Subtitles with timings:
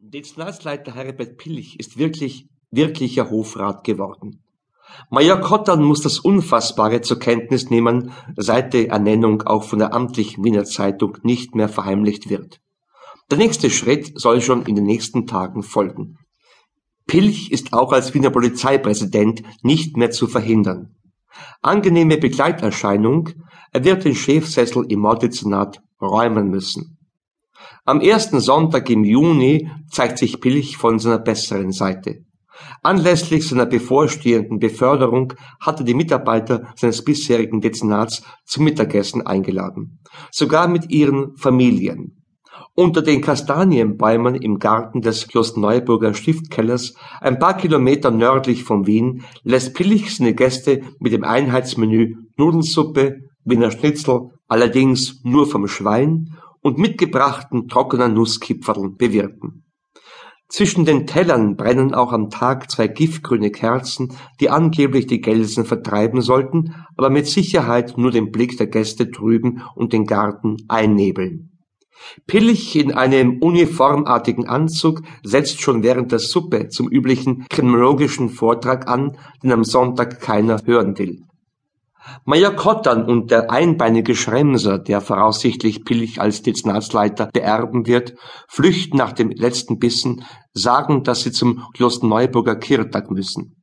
[0.00, 4.44] Dezernatsleiter Herbert Pilch ist wirklich, wirklicher Hofrat geworden.
[5.10, 10.44] Major Kottern muss das Unfassbare zur Kenntnis nehmen, seit die Ernennung auch von der amtlichen
[10.44, 12.60] Wiener Zeitung nicht mehr verheimlicht wird.
[13.32, 16.16] Der nächste Schritt soll schon in den nächsten Tagen folgen.
[17.08, 20.94] Pilch ist auch als Wiener Polizeipräsident nicht mehr zu verhindern.
[21.60, 23.30] Angenehme Begleiterscheinung,
[23.72, 26.97] er wird den Chefsessel im Morddezernat räumen müssen.
[27.84, 32.24] Am ersten Sonntag im Juni zeigt sich Pilch von seiner besseren Seite.
[32.82, 40.90] Anlässlich seiner bevorstehenden Beförderung hatte die Mitarbeiter seines bisherigen Dezernats zum Mittagessen eingeladen, sogar mit
[40.90, 42.14] ihren Familien.
[42.74, 49.74] Unter den Kastanienbäumen im Garten des Klosterneuburger Stiftkellers, ein paar Kilometer nördlich von Wien, lässt
[49.74, 57.68] Pilch seine Gäste mit dem Einheitsmenü Nudelsuppe, Wiener Schnitzel, allerdings nur vom Schwein und mitgebrachten
[57.68, 59.64] trockenen Nusskipferln bewirten.
[60.48, 66.22] Zwischen den Tellern brennen auch am Tag zwei giftgrüne Kerzen, die angeblich die Gelsen vertreiben
[66.22, 71.50] sollten, aber mit Sicherheit nur den Blick der Gäste trüben und den Garten einnebeln.
[72.26, 79.18] Pilch in einem uniformartigen Anzug setzt schon während der Suppe zum üblichen kriminologischen Vortrag an,
[79.42, 81.27] den am Sonntag keiner hören will.
[82.24, 88.14] Major Kottern und der einbeinige Schremser, der voraussichtlich Pilch als Dezernatsleiter beerben wird,
[88.48, 93.54] flüchten nach dem letzten Bissen, sagen, dass sie zum Klosterneuburger Kirtag müssen.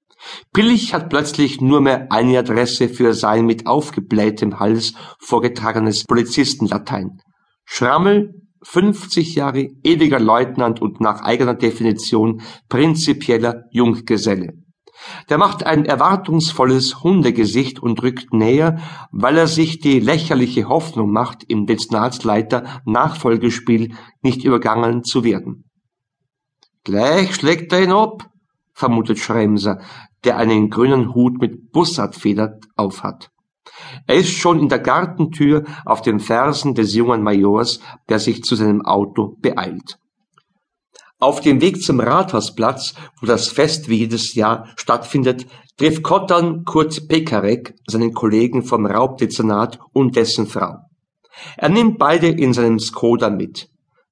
[0.53, 7.21] Pilch hat plötzlich nur mehr eine Adresse für sein mit aufgeblähtem Hals vorgetragenes Polizistenlatein.
[7.65, 8.33] Schrammel,
[8.63, 14.53] 50 Jahre ewiger Leutnant und nach eigener Definition prinzipieller Junggeselle.
[15.29, 18.79] Der macht ein erwartungsvolles Hundegesicht und rückt näher,
[19.11, 25.69] weil er sich die lächerliche Hoffnung macht, im Dezernatsleiter Nachfolgespiel nicht übergangen zu werden.
[26.83, 28.29] Gleich schlägt er ihn ab,
[28.73, 29.79] vermutet Schremser,
[30.23, 33.29] der einen grünen Hut mit Bussardfeder aufhat.
[34.07, 37.79] Er ist schon in der Gartentür auf den Fersen des jungen Majors,
[38.09, 39.97] der sich zu seinem Auto beeilt.
[41.19, 45.45] Auf dem Weg zum Rathausplatz, wo das Fest wie jedes Jahr stattfindet,
[45.77, 50.75] trifft Kottern Kurt Pekarek, seinen Kollegen vom Raubdezernat und dessen Frau.
[51.57, 53.69] Er nimmt beide in seinem Skoda mit.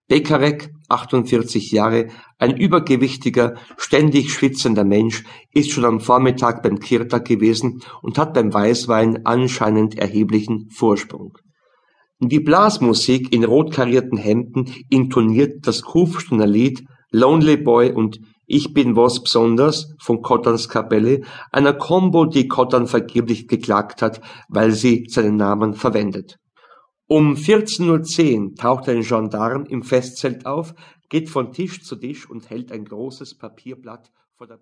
[0.08, 7.82] Pekarek, 48 Jahre, ein übergewichtiger, ständig schwitzender Mensch, ist schon am Vormittag beim Kirtag gewesen
[8.02, 11.38] und hat beim Weißwein anscheinend erheblichen Vorsprung.
[12.30, 18.96] Die Blasmusik in rot karierten Hemden intoniert das Kufsteiner Lied Lonely Boy und Ich bin
[18.96, 25.36] was besonders von Cotterns Kapelle, einer Combo, die Cotton vergeblich geklagt hat, weil sie seinen
[25.36, 26.38] Namen verwendet.
[27.08, 30.74] Um 14.10 Uhr taucht ein Gendarm im Festzelt auf,
[31.10, 34.58] geht von Tisch zu Tisch und hält ein großes Papierblatt vor der